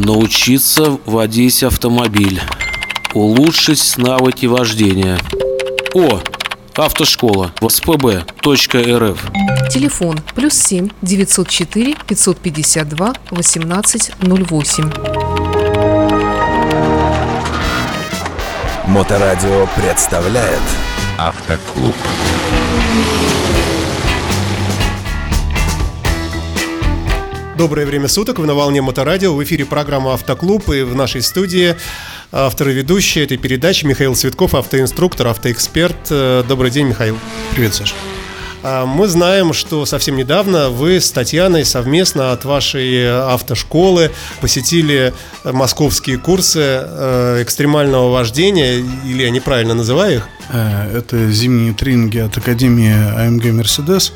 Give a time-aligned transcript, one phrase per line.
[0.00, 2.40] Научиться водить автомобиль.
[3.12, 5.18] Улучшить навыки вождения.
[5.92, 6.20] О,
[6.74, 7.52] автошкола.
[7.60, 9.30] СПБ.рф.
[9.70, 14.90] Телефон плюс 7 904 552 1808.
[18.86, 20.62] Моторадио представляет
[21.18, 21.94] Автоклуб.
[27.60, 31.76] Доброе время суток, вы на волне Моторадио, в эфире программа «Автоклуб» и в нашей студии
[32.32, 36.08] автор и ведущий этой передачи Михаил Цветков, автоинструктор, автоэксперт.
[36.08, 37.18] Э, Добрый день, Михаил.
[37.54, 37.94] Привет, Саша.
[38.62, 44.10] А, Мы знаем, что совсем недавно вы с Татьяной совместно от вашей автошколы
[44.40, 45.14] посетили
[45.44, 50.28] московские курсы э, экстремального вождения, или я неправильно называю их?
[50.50, 54.12] Э, Это зимние тренинги от Академии АМГ «Мерседес»,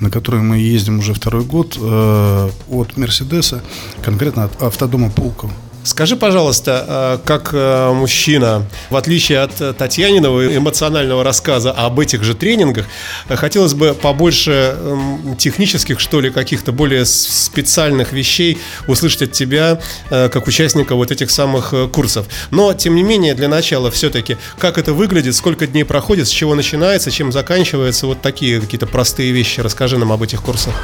[0.00, 3.62] на которые мы ездим уже второй год э, от «Мерседеса»,
[4.02, 5.52] конкретно от автодома Пулково.
[5.84, 12.22] Скажи, пожалуйста, э, как э, мужчина, в отличие от э, Татьяниного эмоционального рассказа об этих
[12.22, 12.86] же тренингах,
[13.28, 20.46] хотелось бы побольше эм, технических, что ли, каких-то более специальных вещей услышать от тебя, как
[20.46, 22.26] участника вот этих самых курсов.
[22.50, 26.54] Но, тем не менее, для начала все-таки, как это выглядит, сколько дней проходит, с чего
[26.54, 29.60] начинается, чем заканчивается, вот такие какие-то простые вещи.
[29.60, 30.74] Расскажи нам об этих курсах.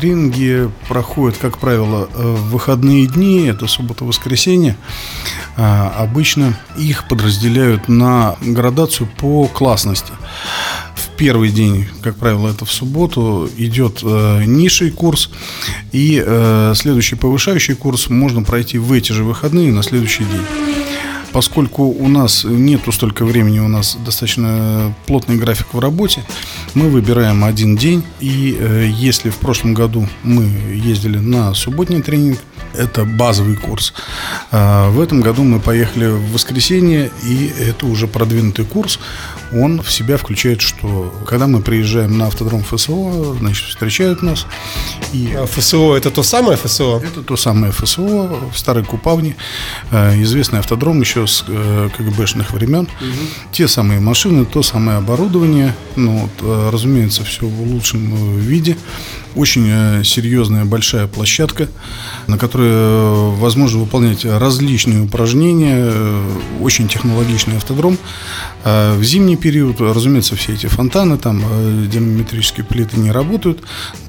[0.00, 4.78] Тренинги проходят, как правило, э, в выходные дни, это суббота-воскресенье.
[5.58, 10.12] А, Обычно их подразделяют на градацию по классности.
[10.94, 15.28] В первый день, как правило, это в субботу, идет э, низший курс,
[15.92, 20.46] и э, следующий повышающий курс можно пройти в эти же выходные на следующий день.
[21.32, 26.24] Поскольку у нас нету столько времени, у нас достаточно плотный график в работе,
[26.74, 28.02] мы выбираем один день.
[28.20, 32.38] И э, если в прошлом году мы ездили на субботний тренинг,
[32.74, 33.92] это базовый курс.
[34.50, 38.98] а в этом году мы поехали в воскресенье, и это уже продвинутый курс.
[39.52, 44.46] Он в себя включает, что когда мы приезжаем на автодром ФСО, значит, встречают нас.
[45.12, 47.02] И А ФСО это то самое ФСО?
[47.04, 49.36] это то самое ФСО в Старой Купавне,
[49.90, 52.88] э, известный автодром еще с э, КГБшных времен.
[53.52, 58.76] Те самые машины, то самое оборудование, ну, вот, э, разумеется, все в лучшем э, виде.
[59.34, 61.68] Очень э, серьезная большая площадка,
[62.26, 65.92] на которой возможно выполнять различные упражнения,
[66.60, 67.98] очень технологичный автодром.
[68.64, 71.42] А В зимний период, разумеется, все эти фонтаны, там
[71.88, 73.62] динамометрические плиты не работают,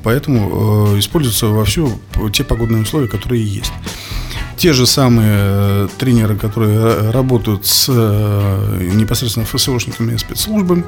[0.04, 2.00] поэтому используются вовсю
[2.34, 3.72] те погодные условия, которые есть.
[4.62, 10.84] Те же самые э, тренеры, которые ра- работают с э, непосредственно ФСОшниками и спецслужбами,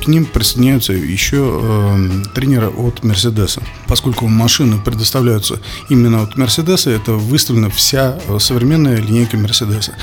[0.00, 3.60] к ним присоединяются еще э, тренеры от Мерседеса.
[3.88, 5.58] Поскольку машины предоставляются
[5.88, 9.94] именно от Мерседеса, это выставлена вся э, современная линейка Мерседеса.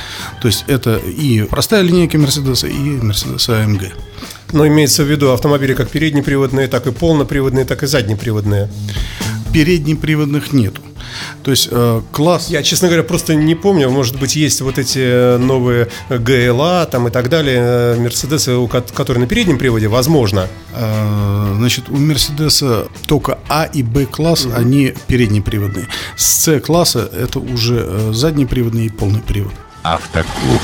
[0.41, 3.93] То есть это и простая линейка Мерседеса, и Мерседес АМГ.
[4.51, 8.69] Но имеется в виду автомобили как переднеприводные, так и полноприводные, так и заднеприводные.
[9.53, 10.81] Переднеприводных нету.
[11.43, 12.49] То есть э, класс...
[12.49, 17.07] Я, честно говоря, просто не помню, может быть, есть вот эти э, новые ГЛА там
[17.07, 18.55] и так далее, э, Мерседесы,
[18.93, 20.47] которые на переднем приводе, возможно.
[20.73, 25.87] Э, Значит, у Мерседеса только А и Б класс, они переднеприводные.
[26.15, 29.53] С С класса это уже э, заднеприводный и полный привод.
[29.83, 30.61] Автоклуб.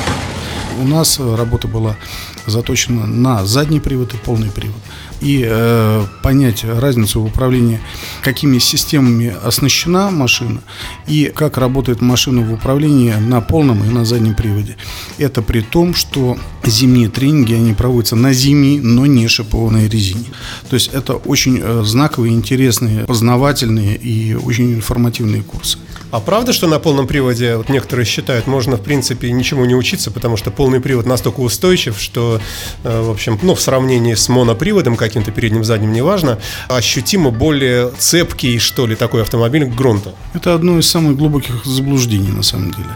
[0.79, 1.97] У нас работа была
[2.45, 4.77] заточена на задний привод и полный привод.
[5.21, 7.79] И э, понять разницу в управлении,
[8.23, 10.61] какими системами оснащена машина
[11.07, 14.77] и как работает машина в управлении на полном и на заднем приводе.
[15.19, 20.25] Это при том, что зимние тренинги, они проводятся на зимней, но не шипованной резине.
[20.69, 25.77] То есть это очень э, знаковые, интересные, познавательные и очень информативные курсы.
[26.11, 30.11] А правда, что на полном приводе, вот некоторые считают, можно, в принципе, ничему не учиться,
[30.11, 32.41] потому что полный привод настолько устойчив, что,
[32.83, 38.59] э, в общем, ну, в сравнении с моноприводом каким-то передним, задним, неважно, ощутимо более цепкий,
[38.59, 40.13] что ли, такой автомобиль к грунту.
[40.33, 42.89] Это одно из самых глубоких заблуждений на самом деле.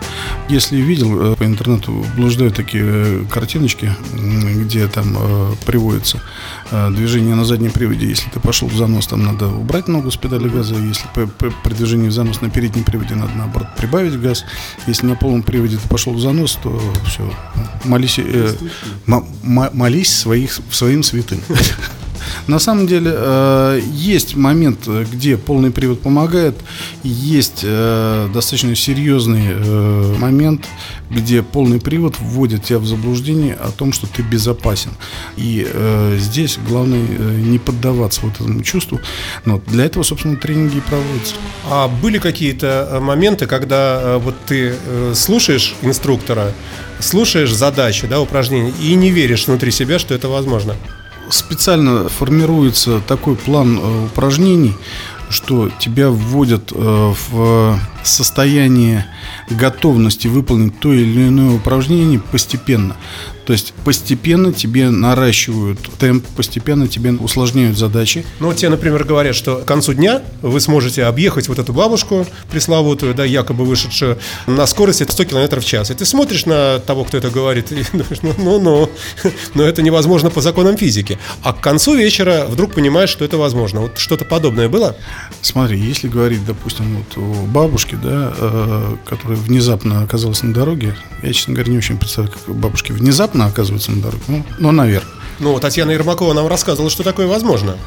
[0.50, 5.18] Если видел, э, по интернету блуждают такие э, картиночки, где там
[5.66, 6.22] приводится
[6.72, 8.08] движение на заднем приводе.
[8.08, 10.76] Если ты пошел в занос, там надо убрать ногу с педали газа.
[10.76, 11.08] Если
[11.64, 14.46] при движении в занос на переднем приводе надо наоборот прибавить газ.
[14.88, 17.32] Если на полном приводе ты пошел в занос, то все,
[17.84, 18.56] молись, э,
[19.06, 21.42] молись своих, своим святым.
[22.48, 26.56] На самом деле э, есть момент, где полный привод помогает,
[27.04, 30.68] есть э, достаточно серьезный э, момент,
[31.10, 34.92] где полный привод вводит тебя в заблуждение о том, что ты безопасен.
[35.38, 39.00] И э, здесь главное э, не поддаваться вот этому чувству.
[39.46, 41.36] Но для этого, собственно, тренинги и проводятся.
[41.70, 46.52] А были какие-то э, моменты, когда э, вот ты э, слушаешь инструктора,
[47.00, 50.76] слушаешь задачи, да, упражнения, и не веришь внутри себя, что это возможно?
[51.30, 54.74] Специально формируется такой план э, упражнений,
[55.30, 59.06] что тебя вводят э, в состояние
[59.50, 62.96] готовности выполнить то или иное упражнение постепенно.
[63.46, 68.26] То есть постепенно тебе наращивают темп, постепенно тебе усложняют задачи.
[68.40, 72.26] Ну, вот тебе, например, говорят, что к концу дня вы сможете объехать вот эту бабушку
[72.50, 74.18] пресловутую, да, якобы вышедшую
[74.48, 75.92] на скорости 100 км в час.
[75.92, 78.90] И ты смотришь на того, кто это говорит, и думаешь, ну, ну, ну,
[79.54, 81.20] но это невозможно по законам физики.
[81.44, 83.82] А к концу вечера вдруг понимаешь, что это возможно.
[83.82, 84.96] Вот что-то подобное было?
[85.42, 91.34] Смотри, если говорить, допустим, вот о бабушке, да, э, которая внезапно оказалась на дороге, я,
[91.34, 94.24] честно говоря, не очень представляю, как бабушки внезапно оказываются на дороге.
[94.28, 95.12] Ну, ну наверное.
[95.40, 97.78] Ну, Татьяна Ермакова нам рассказывала, что такое возможно.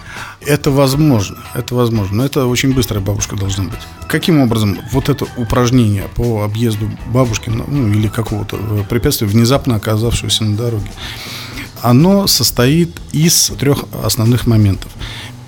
[0.45, 3.81] Это возможно, это возможно, но это очень быстрая бабушка должна быть.
[4.07, 10.45] Каким образом вот это упражнение по объезду бабушки, ну или какого-то э, препятствия, внезапно оказавшегося
[10.45, 10.91] на дороге,
[11.83, 14.91] оно состоит из трех основных моментов.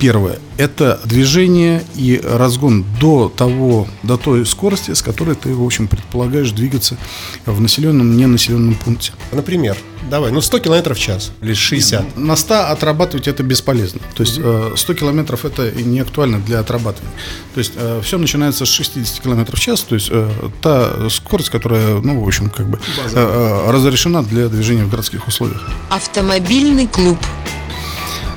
[0.01, 5.89] Первое– это движение и разгон до того, до той скорости, с которой ты, в общем,
[5.89, 6.97] предполагаешь двигаться
[7.45, 9.13] в населенном, ненаселенном пункте.
[9.31, 9.77] Например,
[10.09, 12.17] давай, ну 100 километров в час или 60.
[12.17, 14.01] На 100 отрабатывать это бесполезно.
[14.15, 17.13] То есть э, 100 километров это не актуально для отрабатывания.
[17.55, 20.31] То есть э, все начинается с 60 километров в час, то есть э,
[20.63, 25.29] та скорость, которая, ну, в общем, как бы э, э, разрешена для движения в городских
[25.29, 25.69] условиях.
[25.91, 27.19] Автомобильный клуб.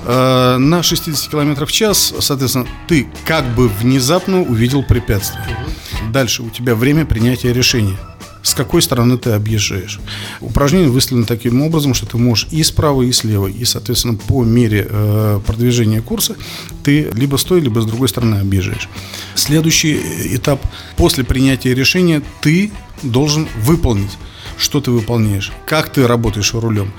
[0.05, 5.57] Э, на 60 км в час, соответственно, ты как бы внезапно увидел препятствие.
[6.11, 7.97] Дальше у тебя время принятия решения.
[8.41, 10.01] С какой стороны ты объезжаешь.
[10.41, 13.47] Упражнение выставлено таким образом, что ты можешь и справа, и слева.
[13.47, 16.35] И, соответственно, по мере э, продвижения курса
[16.83, 18.89] ты либо с той, либо с другой стороны объезжаешь.
[19.35, 19.97] Следующий
[20.35, 20.61] этап.
[20.97, 22.71] После принятия решения ты
[23.01, 24.11] должен выполнить
[24.57, 26.91] что ты выполняешь, как ты работаешь рулем,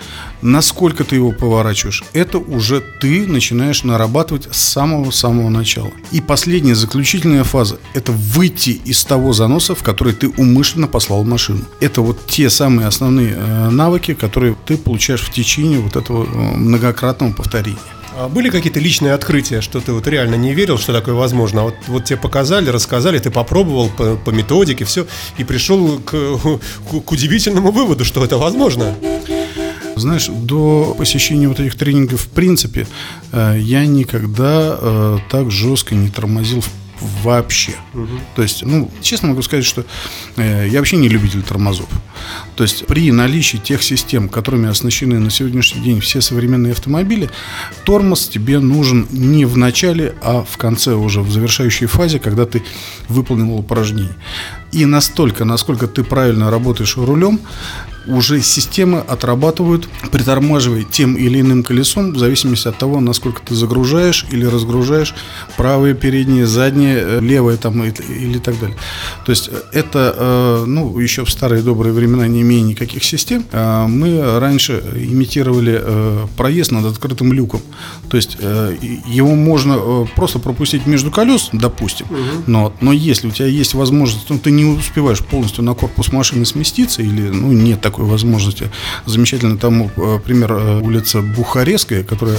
[0.42, 5.90] насколько ты его поворачиваешь, это уже ты начинаешь нарабатывать с самого-самого начала.
[6.12, 11.62] И последняя, заключительная фаза– это выйти из того заноса, в который ты умышленно послал машину.
[11.80, 16.56] Это вот те самые основные э, навыки, которые ты получаешь в течение вот этого э,
[16.56, 17.78] многократного повторения.
[18.16, 21.62] А были какие-то личные открытия, что ты вот реально не верил, что такое возможно?
[21.62, 25.06] А вот, вот тебе показали, рассказали, ты попробовал по, по методике, все,
[25.36, 28.94] и пришел к, к, к удивительному выводу, что это возможно.
[29.96, 32.86] Знаешь, до посещения вот этих тренингов, в принципе,
[33.32, 36.83] э, я никогда э, так жестко не тормозил в
[37.22, 37.72] вообще.
[37.92, 38.08] Угу.
[38.36, 39.84] То есть, ну, честно могу сказать, что
[40.36, 41.88] э, я вообще не любитель тормозов.
[42.56, 47.30] То есть, при наличии тех систем, которыми оснащены на сегодняшний день все современные автомобили,
[47.84, 52.62] тормоз тебе нужен не в начале, а в конце уже, в завершающей фазе, когда ты
[53.08, 54.16] выполнил упражнение.
[54.72, 57.40] И настолько, насколько ты правильно работаешь рулем,
[58.06, 64.26] уже системы отрабатывают, притормаживая тем или иным колесом, в зависимости от того, насколько ты загружаешь
[64.30, 65.14] или разгружаешь
[65.56, 68.76] правое, переднее, заднее, э, левое там или так далее.
[69.24, 73.44] То есть э, это, э, ну, еще в старые добрые времена, не имея никаких систем,
[73.52, 75.82] мы раньше имитировали
[76.36, 77.60] проезд над открытым люком.
[78.08, 82.42] То есть его можно просто пропустить между колес, допустим, угу.
[82.46, 86.44] но, но если у тебя есть возможность, ну, ты не успеваешь полностью на корпус машины
[86.44, 88.70] сместиться или, ну, нет такой такой возможности.
[89.06, 92.38] Замечательно тому э, пример э, улица Бухарестская, которая...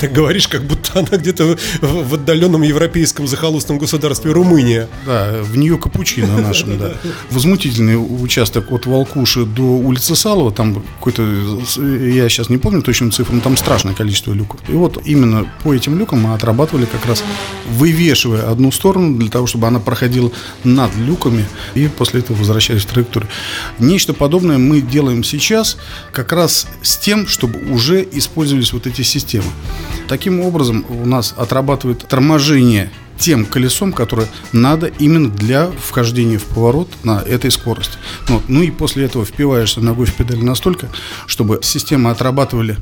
[0.00, 4.88] Ты говоришь, как будто она где-то в отдаленном европейском захолустном государстве Румыния.
[5.06, 6.94] Да, в нее капучино нашем, да.
[7.30, 11.22] Возмутительный участок от Волкуши до улицы Салова, там какой-то,
[11.76, 14.60] я сейчас не помню точную цифру, но там страшное количество люков.
[14.68, 17.22] И вот именно по этим люкам мы отрабатывали как раз
[17.70, 20.32] вывешивая одну сторону для того, чтобы она проходила
[20.64, 23.28] над люками и после этого возвращались в траекторию.
[23.78, 25.76] Нечто подобное мы делаем сейчас
[26.12, 29.50] как раз с тем, чтобы уже использовались вот эти системы.
[30.08, 36.88] Таким образом у нас отрабатывает торможение тем колесом, которое надо именно для вхождения в поворот
[37.02, 37.98] на этой скорости.
[38.28, 38.44] Вот.
[38.48, 40.88] ну и после этого впиваешься ногой в педаль настолько,
[41.26, 42.76] чтобы системы отрабатывали.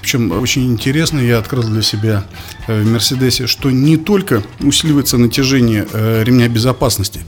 [0.00, 2.24] Причем очень интересно, я открыл для себя
[2.66, 7.20] в Мерседесе, что не только усиливается натяжение э, ремня безопасности,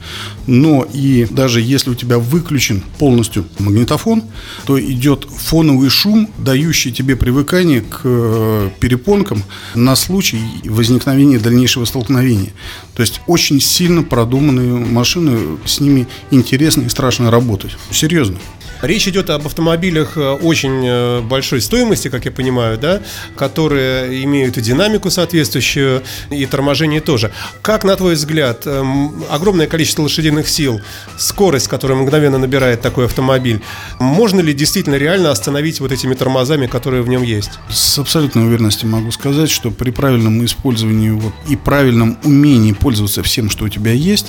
[0.45, 4.23] но и даже если у тебя выключен полностью магнитофон,
[4.65, 9.43] то идет фоновый шум, дающий тебе привыкание к э, перепонкам
[9.75, 12.51] на случай возникновения дальнейшего столкновения.
[12.95, 17.77] То есть очень сильно продуманные машины, с ними интересно и страшно работать.
[17.91, 18.37] Серьезно.
[18.81, 23.01] Речь идет об автомобилях э, очень э, большой стоимости, как я понимаю, да,
[23.35, 27.31] которые имеют и динамику соответствующую, и торможение тоже.
[27.61, 30.81] Как, на твой взгляд, эм, огромное количество лошадиных сил,
[31.17, 33.61] скорость, которую мгновенно набирает такой автомобиль,
[33.99, 37.51] можно ли действительно реально остановить вот этими тормозами, которые в нем есть?
[37.69, 43.49] С абсолютной уверенностью могу сказать, что при правильном использовании вот, и правильном умении пользоваться всем,
[43.49, 44.27] что у тебя есть,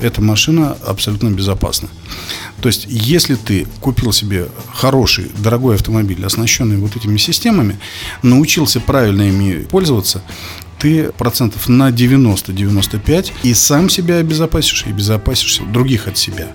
[0.00, 1.88] эта машина абсолютно безопасна.
[2.60, 7.78] То есть, если ты купил себе хороший, дорогой автомобиль, оснащенный вот этими системами,
[8.22, 10.22] научился правильно ими пользоваться,
[10.78, 16.48] ты процентов на 90-95 и сам себя обезопасишь, и безопасишь других от себя.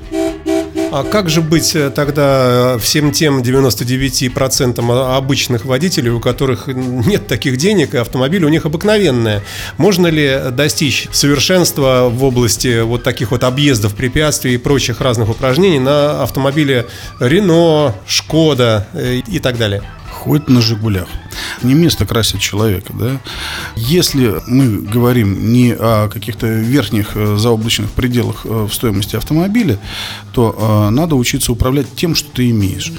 [0.95, 7.57] А как же быть э, тогда всем тем 99% обычных водителей, у которых нет таких
[7.57, 9.43] денег, и автомобиль у них обыкновенная?
[9.75, 15.79] Можно ли достичь совершенства в области вот таких вот объездов, препятствий и прочих разных упражнений
[15.79, 16.85] на автомобиле
[17.19, 19.83] Рено, Шкода э, и так далее?
[20.09, 21.09] Хоть на «Жигулях».
[21.63, 23.19] Не место красит человека, да.
[23.75, 29.79] Если мы говорим не о каких-то верхних э, заоблачных пределах э, в стоимости автомобиля,
[30.33, 32.91] то э, надо учиться управлять тем, что ты имеешь.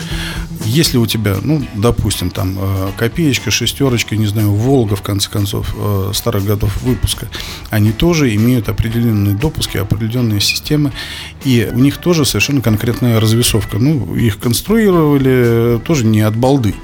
[0.64, 2.58] Если у тебя, ну, допустим, там
[2.96, 5.74] копеечка, шестерочка, не знаю, Волга, в конце концов,
[6.12, 7.28] старых годов выпуска,
[7.70, 10.92] они тоже имеют определенные допуски, определенные системы,
[11.44, 13.78] и у них тоже совершенно конкретная развесовка.
[13.78, 16.74] Ну, их конструировали тоже не от балды.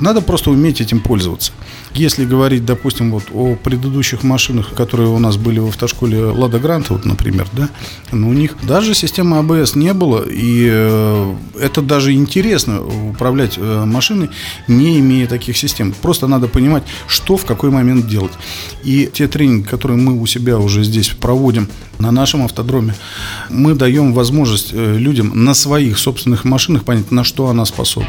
[0.00, 1.52] Надо просто уметь этим пользоваться.
[1.94, 6.92] Если говорить, допустим, вот о предыдущих машинах, которые у нас были в автошколе Лада Гранта,
[6.92, 7.68] вот, например, да,
[8.12, 13.84] но у них даже системы АБС не было, и э, это даже интересно управлять э,
[13.84, 14.30] машиной,
[14.68, 15.94] не имея таких систем.
[16.02, 18.32] Просто надо понимать, что в какой момент делать.
[18.84, 22.94] И те тренинги, которые мы у себя уже здесь проводим на нашем автодроме,
[23.50, 28.08] мы даем возможность э, людям на своих собственных машинах понять, на что она способна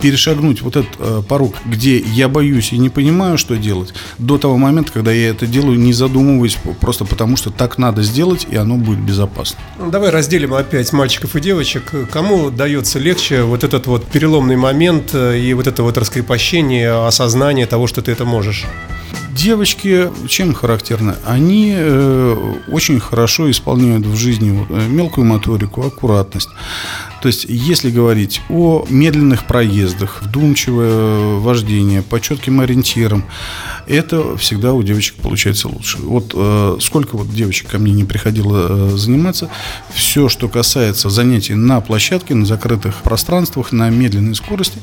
[0.00, 4.56] перешагнуть вот этот э, порог, где я боюсь и не понимаю, что делать, до того
[4.56, 8.76] момента, когда я это делаю, не задумываясь, просто потому что так надо сделать, и оно
[8.76, 9.58] будет безопасно.
[9.78, 11.92] Ну, давай разделим опять мальчиков и девочек.
[12.10, 17.66] Кому дается легче вот этот вот переломный момент э, и вот это вот раскрепощение, осознание
[17.66, 18.64] того, что ты это можешь?
[19.34, 21.16] Девочки чем характерны?
[21.24, 26.48] Они э, очень хорошо исполняют в жизни вот, э, мелкую моторику, аккуратность.
[27.24, 33.24] То есть, если говорить о медленных проездах, вдумчивое вождение, по четким ориентирам,
[33.86, 35.98] это всегда у девочек получается лучше.
[35.98, 39.50] Вот э, сколько вот девочек ко мне не приходило э, заниматься,
[39.92, 44.78] все, что касается занятий на площадке, на закрытых пространствах, на медленной скорости,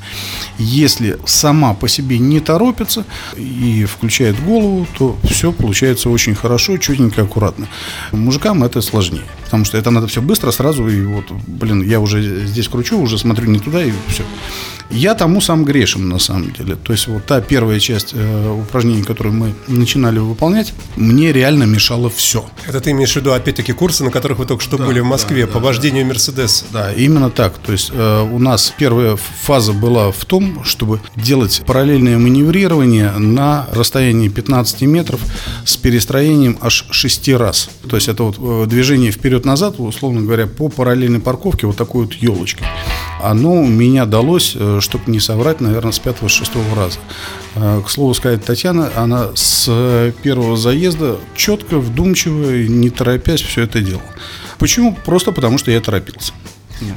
[0.58, 3.05] если сама по себе не торопится
[3.36, 7.67] и включает голову, то все получается очень хорошо, четенько, аккуратно.
[8.12, 12.46] Мужикам это сложнее, потому что это надо все быстро, сразу, и вот, блин, я уже
[12.46, 14.24] здесь кручу, уже смотрю не туда и все.
[14.91, 16.75] Я тому сам грешен, на самом деле.
[16.75, 22.10] То есть вот та первая часть э, упражнений, которые мы начинали выполнять, мне реально мешало
[22.10, 22.45] все.
[22.67, 25.05] Это ты имеешь в виду, опять-таки, курсы, на которых вы только что Да, были в
[25.05, 26.65] Москве да, по да, вождению Мерседеса?
[26.71, 27.57] Да, именно так.
[27.60, 33.67] То есть э, у нас первая фаза была в том, чтобы делать параллельное маневрирование на
[33.71, 35.21] расстоянии 15 метров
[35.65, 37.69] с перестроением аж 6 раз.
[37.89, 42.13] То есть это вот э, движение вперед-назад, условно говоря, по параллельной парковке вот такой вот
[42.13, 42.67] елочкой.
[43.23, 46.99] Оно меня далось, э, чтобы не соврать, наверное, с пятого-шестого раза.
[47.55, 53.81] Э, К слову сказать, Татьяна, она с первого заезда четко, вдумчиво, не торопясь все это
[53.81, 54.03] делала.
[54.59, 54.95] Почему?
[55.05, 56.33] Просто потому, что я торопился.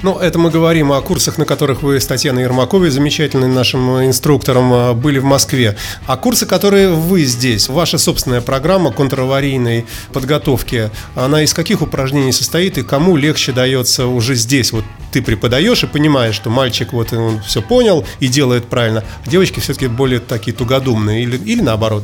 [0.02, 4.72] Ну, это мы говорим о курсах, на которых вы с Татьяной Ермаковой, замечательным нашим инструктором,
[4.72, 5.76] а, были в Москве.
[6.06, 12.78] А курсы, которые вы здесь, ваша собственная программа контраварийной подготовки, она из каких упражнений состоит
[12.78, 14.72] и кому легче дается уже здесь?
[14.72, 19.30] Вот ты преподаешь и понимаешь, что мальчик вот он все понял и делает правильно, а
[19.30, 22.02] девочки все-таки более такие тугодумные или, или наоборот?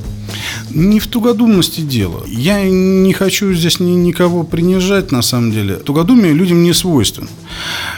[0.70, 2.24] Не в тугодумности дело.
[2.26, 5.76] Я не хочу здесь ни, никого принижать, на самом деле.
[5.76, 7.28] Тугодумие людям не свойственно.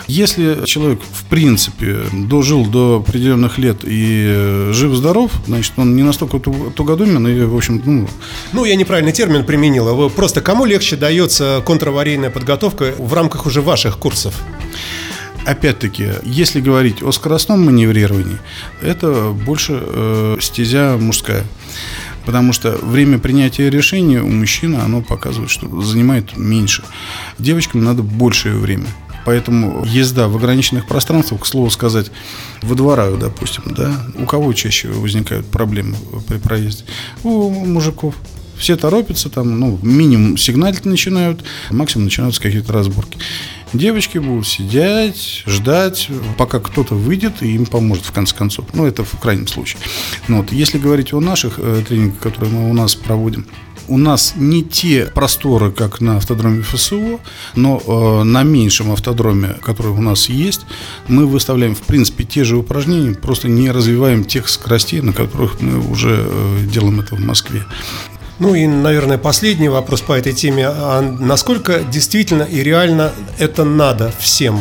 [0.06, 6.38] Если человек, в принципе, дожил до определенных лет и э, жив-здоров, значит, он не настолько
[6.38, 8.08] ту- тугодумен и, в общем, ну,
[8.52, 9.94] Ну, я неправильный термин применил.
[9.94, 14.34] Вы Просто кому легче дается контраварийная подготовка в рамках уже ваших курсов?
[15.44, 18.38] Опять-таки, если говорить о скоростном маневрировании,
[18.80, 21.44] это больше э, стезя мужская.
[22.24, 26.84] Потому что время принятия решения у мужчины, оно показывает, что занимает меньше.
[27.38, 28.86] Девочкам надо большее время.
[29.24, 32.10] Поэтому езда в ограниченных пространствах, к слову сказать,
[32.62, 36.84] во дворах, допустим, да, у кого чаще возникают проблемы при проезде?
[37.22, 38.14] У мужиков.
[38.56, 43.18] Все торопятся, там, ну, минимум сигналить начинают, максимум начинаются какие-то разборки.
[43.72, 48.66] Девочки будут сидеть, ждать, пока кто-то выйдет и им поможет, в конце концов.
[48.74, 49.80] Ну, это в крайнем случае.
[50.28, 53.46] Но вот если говорить о наших э, тренингах, которые мы у нас проводим,
[53.88, 57.20] у нас не те просторы, как на автодроме ФСО,
[57.54, 60.62] но э, на меньшем автодроме, который у нас есть,
[61.08, 65.78] мы выставляем, в принципе, те же упражнения, просто не развиваем тех скоростей, на которых мы
[65.90, 67.64] уже э, делаем это в Москве.
[68.38, 70.66] Ну и, наверное, последний вопрос по этой теме.
[70.66, 74.60] А насколько действительно и реально это надо всем?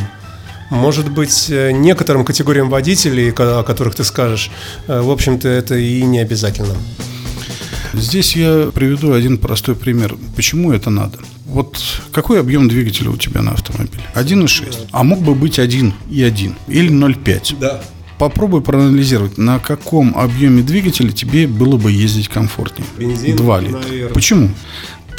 [0.70, 4.52] Может быть, э, некоторым категориям водителей, о которых ты скажешь,
[4.88, 6.76] э, в общем-то, это и не обязательно.
[7.94, 10.16] Здесь я приведу один простой пример.
[10.36, 11.20] Почему это надо?
[11.46, 11.78] Вот
[12.12, 14.02] какой объем двигателя у тебя на автомобиле?
[14.16, 14.88] 1,6.
[14.92, 17.58] А мог бы быть 1 и 1 или 0,5.
[17.60, 17.82] Да.
[18.18, 22.88] Попробуй проанализировать, на каком объеме двигателя тебе было бы ездить комфортнее.
[22.98, 23.80] Бензин, 2 литра.
[23.80, 24.14] наверное.
[24.14, 24.50] Почему?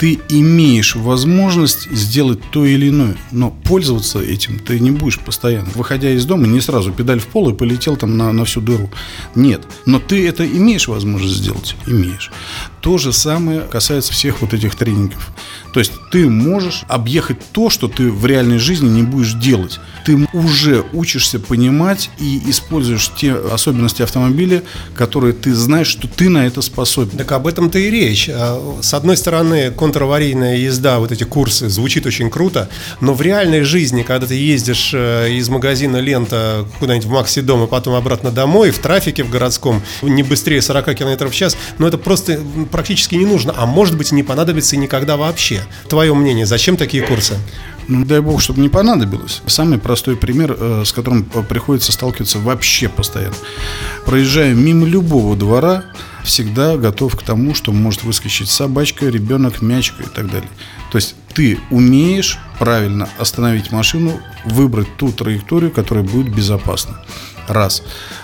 [0.03, 5.69] Ты имеешь возможность сделать то или иное, но пользоваться этим ты не будешь постоянно.
[5.77, 8.91] Выходя из дома, не сразу педаль в пол и полетел там на, на всю дыру.
[9.37, 9.63] Нет.
[9.87, 11.77] Но ты это имеешь возможность сделать?
[11.87, 12.33] Имеешь.
[12.81, 15.31] То же самое касается всех вот этих тренингов.
[15.73, 19.81] То есть ты можешь объехать то, что ты в реальной жизни не будешь делать.
[20.05, 24.63] Ты уже учишься понимать и используешь те особенности автомобиля,
[24.95, 27.19] которые ты знаешь, что ты на это способен.
[27.19, 28.29] Так об этом-то и речь.
[28.33, 32.69] А, С одной стороны, контраварийная езда, вот эти курсы, звучит очень круто,
[33.01, 37.67] но в реальной жизни, когда ты ездишь э, из магазина «Лента» куда-нибудь в Макси-дом и
[37.67, 41.99] потом обратно домой, в трафике в городском, не быстрее 40 км в час, ну это
[41.99, 45.62] просто практически не нужно, а может быть и не понадобится никогда вообще.
[45.89, 47.37] Твое мнение, зачем такие курсы?
[47.89, 49.43] Ну, дай бог, чтобы не понадобилось.
[49.47, 53.35] Самый простой пример, э, с которым э, приходится сталкиваться вообще постоянно.
[54.07, 55.85] Проезжая мимо любого двора,
[56.23, 60.49] всегда готов к тому, что может выскочить собачка, ребенок, мячка и так далее.
[60.93, 67.01] То есть ты умеешь правильно остановить машину, выбрать ту траекторию, которая будет безопасна.
[67.49, 67.83] Раз.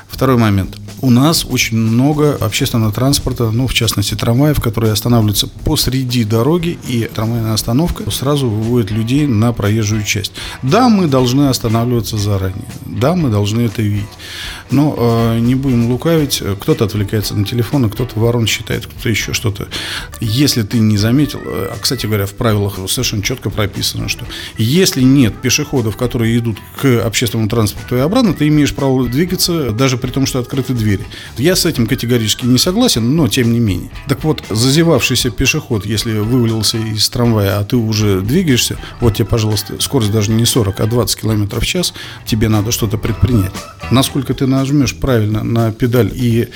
[0.09, 0.77] Второй момент.
[1.01, 7.09] У нас очень много общественного транспорта, ну, в частности, трамваев, которые останавливаются посреди дороги, и
[7.13, 10.33] трамвайная остановка сразу выводит людей на проезжую часть.
[10.63, 12.65] Да, мы должны останавливаться заранее.
[12.85, 14.09] Да, мы должны это видеть.
[14.73, 16.43] Но э, не будем лукавить.
[16.61, 19.69] Кто-то отвлекается на телефон, а кто-то ворон считает, кто-то еще что-то.
[20.21, 25.03] Если ты не заметил, э, а, кстати говоря, в правилах совершенно четко прописано, что если
[25.03, 30.11] нет пешеходов, которые идут к общественному транспорту и обратно, ты имеешь право двигаться, даже при
[30.11, 30.88] том, что открыты двери.
[31.37, 33.91] Я с этим категорически не согласен, но тем не менее.
[34.09, 39.81] Так вот, зазевавшийся пешеход, если вывалился из трамвая, а ты уже двигаешься, вот тебе, пожалуйста,
[39.81, 43.53] скорость даже не 40, а 20 км в час, тебе надо что-то предпринять.
[43.91, 46.49] Насколько ты нажмешь правильно на педаль и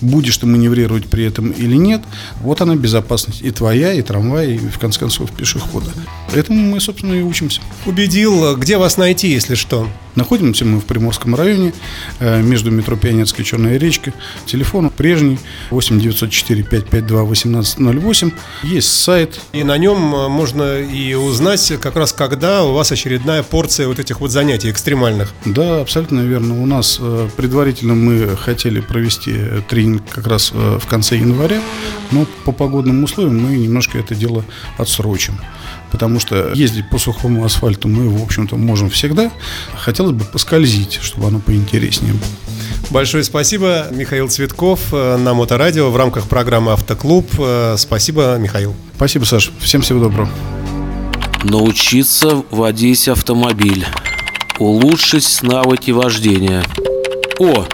[0.00, 2.02] будешь ты маневрировать при этом или нет,
[2.40, 5.90] вот она безопасность и твоя, и трамвая, и в конце концов пешехода.
[6.32, 7.60] Этому мы, собственно, и учимся.
[7.86, 9.88] Убедил, где вас найти, если что?
[10.16, 11.72] Находимся мы в Приморском районе,
[12.18, 14.12] э, между метро Пионерская и Черная речка.
[14.46, 15.38] Телефон прежний
[15.70, 18.30] 8 904 552 1808.
[18.64, 19.40] Есть сайт.
[19.52, 23.98] И на нем э, можно и узнать, как раз когда у вас очередная порция вот
[23.98, 25.32] этих вот занятий экстремальных.
[25.44, 26.60] Да, абсолютно верно.
[26.60, 29.36] У нас э, предварительно мы хотели провести
[29.68, 31.60] тренинг как раз в конце января,
[32.10, 34.44] но по погодным условиям мы немножко это дело
[34.76, 35.38] отсрочим.
[35.90, 39.30] Потому что ездить по сухому асфальту мы, в общем-то, можем всегда.
[39.74, 42.22] Хотелось бы поскользить, чтобы оно поинтереснее было.
[42.90, 47.26] Большое спасибо, Михаил Цветков э, на Моторадио в рамках программы «Автоклуб».
[47.38, 48.74] Э, Спасибо, Михаил.
[48.96, 49.52] Спасибо, Саш.
[49.60, 50.28] Всем всего доброго.
[51.44, 53.86] Научиться водить автомобиль.
[54.58, 56.64] Улучшить навыки вождения.
[57.38, 57.64] О,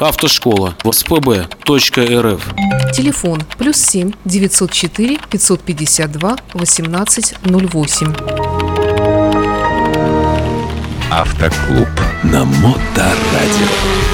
[0.00, 0.76] автошкола.
[0.84, 2.42] ВСПБ.рф.
[2.92, 8.14] Телефон плюс 7 904 552 1808.
[11.10, 11.88] Автоклуб.
[12.22, 14.07] На Моторадио.